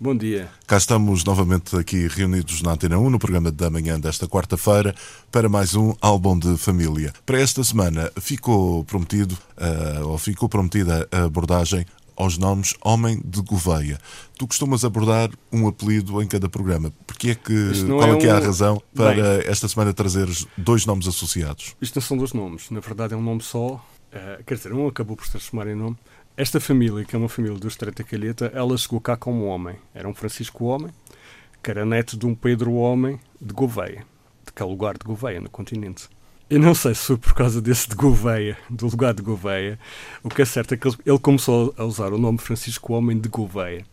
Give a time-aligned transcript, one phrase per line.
[0.00, 0.48] Bom dia.
[0.64, 4.94] Cá estamos novamente aqui reunidos na Antena 1, no programa da manhã desta quarta-feira,
[5.32, 7.12] para mais um álbum de família.
[7.26, 11.84] Para esta semana ficou prometido, uh, ou ficou prometida a abordagem
[12.16, 13.98] aos nomes Homem de Gouveia.
[14.38, 16.92] Tu costumas abordar um apelido em cada programa.
[17.04, 20.46] Porque é que, qual é, é, que é a razão para Bem, esta semana trazeres
[20.56, 21.74] dois nomes associados?
[21.80, 22.70] Isto não são dois nomes.
[22.70, 23.84] Na verdade é um nome só.
[24.12, 25.96] Uh, quer dizer, um acabou por se transformar em nome.
[26.38, 29.74] Esta família, que é uma família do Estreito da Calheta, ela chegou cá como homem.
[29.92, 30.92] Era um Francisco Homem,
[31.60, 34.06] que era neto de um Pedro Homem de Gouveia,
[34.46, 36.08] de que é lugar de Gouveia, no continente.
[36.48, 39.80] Eu não sei se foi por causa desse de Gouveia, do lugar de Gouveia.
[40.22, 43.28] O que é certo é que ele começou a usar o nome Francisco Homem de
[43.28, 43.84] Gouveia.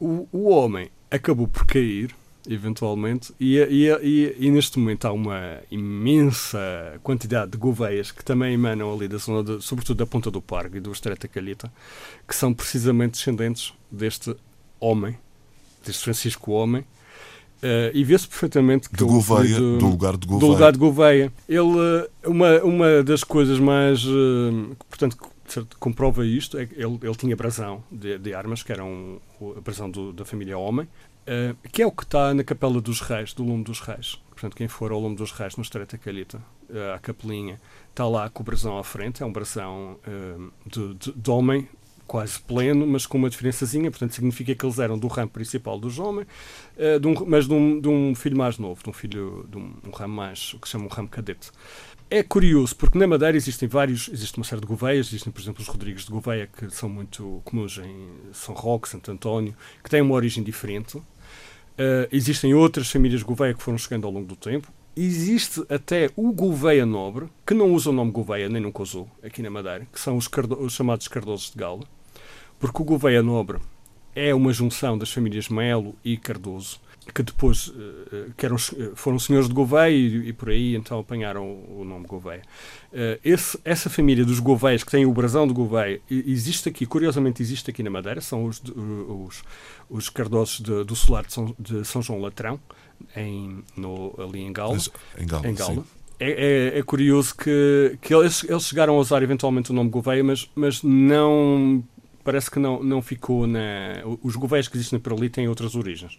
[0.00, 2.12] O, o homem acabou por cair
[2.48, 8.54] eventualmente, e, e, e, e, neste momento há uma imensa quantidade de gouveias que também
[8.54, 11.72] emanam ali da zona, de, sobretudo da Ponta do Pargo e do Estreito da Calheta,
[12.26, 14.34] que são precisamente descendentes deste
[14.78, 15.16] homem,
[15.84, 16.84] deste Francisco Homem,
[17.60, 20.48] Uh, e vê-se perfeitamente que de Gouveia, do, do, lugar de Gouveia.
[20.48, 21.32] Do lugar de Gouveia.
[21.46, 25.18] Ele, uma, uma das coisas mais, uh, portanto,
[25.78, 29.18] comprova isto é que ele, ele tinha brasão de, de armas, que era um,
[29.56, 30.88] a brasão do, da família Homem,
[31.22, 34.20] Uh, que é o que está na Capela dos Reis, do Lume dos Reis.
[34.30, 38.06] Portanto, quem for ao Lume dos Reis, no Estreito da Calheta, uh, à capelinha, está
[38.08, 39.22] lá com o brasão à frente.
[39.22, 41.68] É um brasão uh, de, de, de, homem,
[42.10, 43.88] quase pleno, mas com uma diferençazinha.
[43.88, 46.26] Portanto, significa que eles eram do ramo principal dos homens,
[47.00, 49.74] de um, mas de um, de um, filho mais novo, de um filho de um,
[49.86, 51.52] um ramo mais, o que se chama um ramo cadete.
[52.10, 55.62] É curioso, porque na Madeira existem vários, existe uma série de Gouveias, existem, por exemplo,
[55.62, 59.54] os Rodrigues de Gouveia, que são muito comuns em São Roque, Santo António,
[59.84, 60.96] que têm uma origem diferente.
[60.96, 64.72] Uh, existem outras famílias Gouveia que foram chegando ao longo do tempo.
[64.96, 69.40] Existe até o Gouveia Nobre, que não usa o nome Gouveia, nem nunca usou, aqui
[69.40, 71.84] na Madeira, que são os, os chamados Cardosos de Gala,
[72.60, 73.58] porque o Gouveia Nobre
[74.14, 76.80] é uma junção das famílias Melo e Cardoso,
[77.12, 78.56] que depois uh, que eram,
[78.94, 82.42] foram senhores de Gouveia e, e, por aí então apanharam o, nome Gouveia.
[83.24, 87.70] Esse, essa família dos Gouveias, que tem o brasão de Gouveia, existe aqui, curiosamente existe
[87.70, 89.42] aqui na Madeira, são os, os,
[89.88, 92.60] os cardosos de, do solar de São, de São João Latrão,
[93.16, 94.76] em, no, ali em Gala.
[95.18, 95.84] Em Gala.
[96.18, 100.22] É, é, é, curioso que, que eles, eles chegaram a usar eventualmente o nome Gouveia,
[100.22, 101.82] mas, mas não
[102.24, 104.02] parece que não, não ficou na.
[104.22, 106.18] Os Gouveias que existem por ali têm outras origens.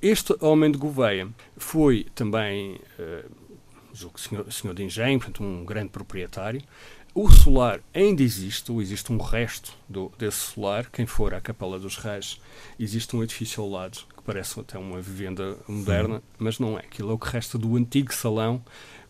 [0.00, 6.62] Este homem de Gouveia foi também, uh, senhor, senhor de engenho, portanto, um grande proprietário.
[7.14, 10.90] O solar ainda existe, ou existe um resto do, desse solar.
[10.90, 12.40] Quem for à Capela dos Reis,
[12.80, 16.82] existe um edifício ao lado parece até uma vivenda moderna, mas não é.
[16.82, 18.62] Aquilo é o que resta do antigo salão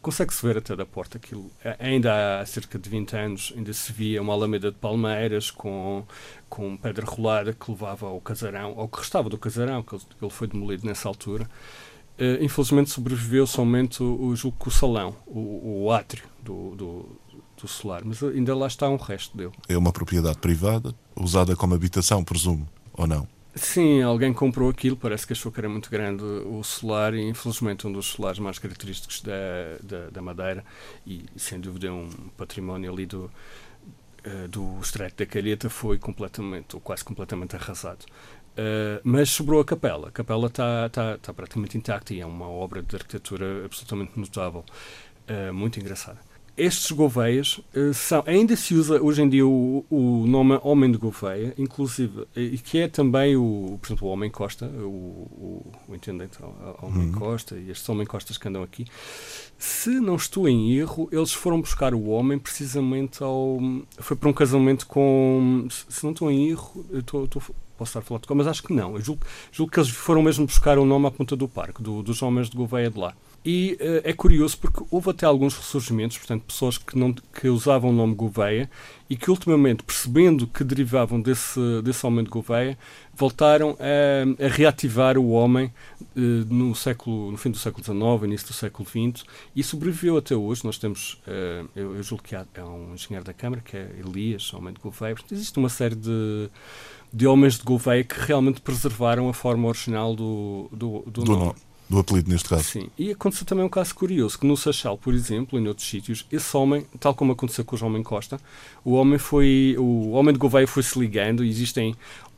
[0.02, 1.50] consegue-se ver até da porta aquilo.
[1.78, 6.04] Ainda há cerca de 20 anos ainda se via uma alameda de palmeiras com,
[6.48, 10.48] com pedra rolada que levava ao casarão, ou que restava do casarão, que ele foi
[10.48, 11.48] demolido nessa altura.
[12.18, 17.20] Uh, infelizmente sobreviveu somente o, o, o salão, o, o átrio do, do,
[17.56, 19.52] do solar, mas ainda lá está um resto dele.
[19.66, 23.26] É uma propriedade privada, usada como habitação, presumo, ou não?
[23.54, 27.86] Sim, alguém comprou aquilo, parece que achou que era muito grande o solar e infelizmente
[27.86, 29.32] um dos solares mais característicos da,
[29.82, 30.64] da, da Madeira
[31.06, 33.30] e sem dúvida um património ali do,
[34.26, 38.06] uh, do Estreito da Calheta foi completamente, ou quase completamente arrasado.
[38.52, 40.08] Uh, mas sobrou a capela.
[40.08, 44.64] A capela está tá, tá praticamente intacta e é uma obra de arquitetura absolutamente notável,
[45.28, 50.26] uh, muito engraçada estes Gouveias uh, são, ainda se usa hoje em dia o, o
[50.26, 54.66] nome Homem de Gouveia, inclusive, e que é também o, por exemplo, o Homem Costa,
[54.66, 56.38] o, o, o intendente
[56.82, 57.12] Homem uhum.
[57.12, 58.84] Costa e estes Homem Costas que andam aqui.
[59.58, 63.58] Se não estou em erro, eles foram buscar o homem precisamente ao.
[63.98, 65.68] Foi para um casamento com.
[65.70, 67.28] Se não estou em erro, estou
[67.82, 68.94] posso estar a falar de mas acho que não.
[68.94, 72.02] Eu julgo, julgo que eles foram mesmo buscar o nome à ponta do parque, do,
[72.02, 73.14] dos homens de Gouveia de lá.
[73.44, 77.90] E uh, é curioso porque houve até alguns ressurgimentos, portanto, pessoas que, não, que usavam
[77.90, 78.70] o nome Gouveia
[79.10, 82.78] e que ultimamente, percebendo que derivavam desse, desse homem de Gouveia,
[83.12, 88.46] voltaram a, a reativar o homem uh, no, século, no fim do século XIX, início
[88.46, 89.24] do século XX,
[89.56, 90.64] e sobreviveu até hoje.
[90.64, 93.90] Nós temos, uh, eu, eu julgo que há, há, um engenheiro da Câmara, que é
[93.98, 95.14] Elias, homem de Gouveia.
[95.16, 96.48] Portanto, existe uma série de
[97.12, 101.54] de homens de Gouveia que realmente preservaram a forma original do, do, do, do nome.
[101.92, 102.62] Do apelido, neste caso.
[102.62, 102.88] Sim.
[102.98, 106.56] E aconteceu também um caso curioso, que no Seixal, por exemplo, e noutros sítios, esse
[106.56, 108.40] homem, tal como aconteceu com o João Costa,
[108.82, 111.94] o homem foi, o homem de Gouveia foi-se ligando, e existem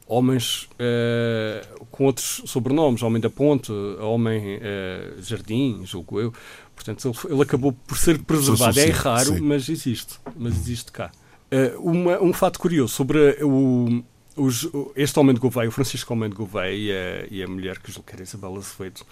[0.07, 3.71] homens uh, com outros sobrenomes, Homem da Ponte,
[4.01, 6.35] Homem uh, Jardim, julgo eu.
[6.75, 8.79] Portanto, ele, ele, acabou por ser preservado.
[8.81, 9.41] É raro, sim.
[9.41, 10.15] mas existe.
[10.37, 11.13] Mas existe cá.
[11.53, 14.03] Uh, uma, um fato curioso sobre o,
[14.37, 18.07] os, este Homem de Gouveia, o Francisco Homem de Gouveia e a, mulher que julgo
[18.07, 19.03] que era Isabela Acevedo,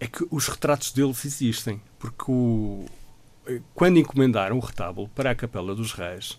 [0.00, 1.80] é que os retratos deles existem.
[1.98, 2.86] Porque o,
[3.74, 6.38] quando encomendaram o retábulo para a Capela dos Reis,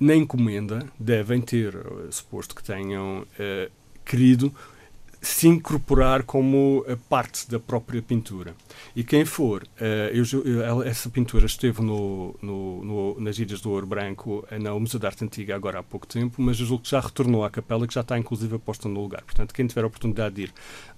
[0.00, 3.70] na encomenda devem ter, uh, suposto que tenham uh,
[4.04, 4.54] querido
[5.26, 8.54] se incorporar como parte da própria pintura.
[8.94, 13.70] E quem for, uh, eu, eu, essa pintura esteve no, no, no, nas Ilhas do
[13.70, 16.84] Ouro Branco, uh, no Museu de Arte Antiga, agora há pouco tempo, mas eu julgo
[16.84, 19.22] que já retornou à capela, que já está inclusive posta no lugar.
[19.22, 20.54] Portanto, quem tiver a oportunidade de ir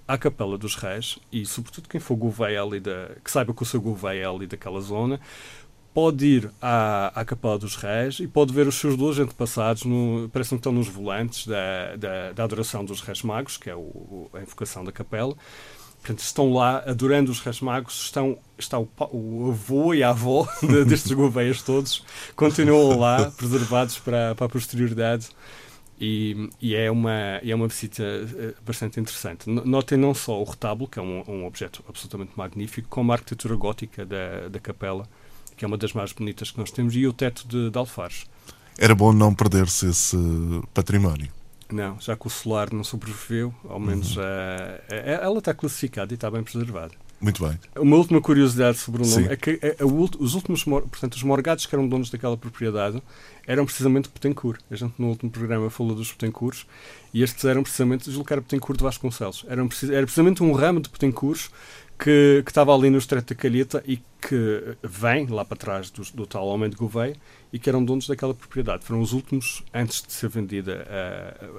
[0.07, 3.65] à Capela dos Reis, e sobretudo quem for Gouveia ali da, que saiba que o
[3.65, 5.19] seu Gouveia é ali daquela zona,
[5.99, 10.29] pode ir à, à Capela dos Reis e pode ver os seus dois antepassados, no,
[10.31, 14.29] parece que estão nos volantes da, da, da, adoração dos Reis Magos, que é o,
[14.33, 15.35] a invocação da capela.
[15.99, 20.47] Portanto, estão lá adorando os Reis Magos, estão, está o, o avô e a avó
[20.87, 22.01] destes gouveias todos,
[22.33, 25.27] continuam lá, preservados para, para a posterioridade.
[25.99, 27.11] E, e, é, uma,
[27.43, 29.49] é uma visita eh, bastante interessante.
[29.49, 33.53] Notem não só o retábulo, que é um, um objeto absolutamente magnífico, como a arquitetura
[33.57, 35.05] gótica da, da capela,
[35.59, 38.25] que é uma das mais bonitas que nós temos, e o teto de, de Alfares.
[38.77, 40.17] Era bom não perder-se esse
[40.73, 41.29] património.
[41.69, 44.23] Não, já que o solar não sobreviveu, ao menos uhum.
[44.23, 46.93] uh, ela está classificada e está bem preservada.
[47.19, 47.59] Muito bem.
[47.77, 49.29] Uma última curiosidade sobre o nome Sim.
[49.29, 53.03] é que a, a, os últimos, portanto, os morgados que eram donos daquela propriedade
[53.45, 54.61] eram precisamente Petencourt.
[54.71, 56.65] A gente no último programa falou dos Petencourts
[57.13, 59.45] e estes eram precisamente, era Petencourt de Vasconcelos.
[59.49, 61.51] Eram, era precisamente um ramo de Petencourts
[61.99, 66.01] que, que estava ali no Estreito da Calheta e que vem lá para trás do,
[66.13, 67.15] do, tal homem de Gouveia
[67.51, 68.85] e que eram donos daquela propriedade.
[68.85, 70.87] Foram os últimos, antes de ser vendida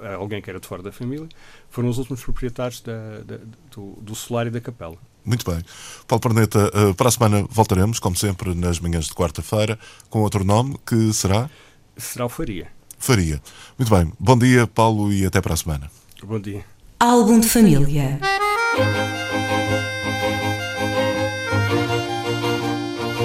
[0.03, 1.29] a, a alguém que era de fora da família,
[1.69, 3.37] foram os últimos proprietários da, da,
[3.69, 4.97] do, do solar e da capela.
[5.23, 5.63] Muito bem.
[6.07, 9.77] Paulo Perneta, eh, para a semana voltaremos, como sempre, nas manhãs de quarta-feira,
[10.09, 11.47] com outro nome, que será?
[11.95, 12.67] Será o Faria.
[12.97, 13.39] Faria.
[13.77, 14.11] Muito bem.
[14.19, 15.91] Bom dia, Paulo, e até para a semana.
[16.23, 16.65] Bom dia.
[16.99, 18.19] Álbum de família.